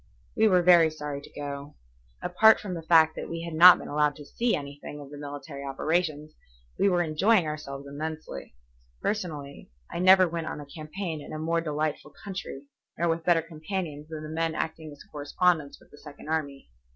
[0.35, 1.75] We were very sorry to go.
[2.23, 5.17] Apart from the fact that we had not been allowed to see anything of the
[5.19, 6.33] military operations,
[6.79, 8.55] we were enjoying ourselves immensely.
[8.99, 12.63] Personally, I never went on a campaign in a more delightful country
[12.97, 16.71] nor with better companions than the men acting as correspondents with the Second Army.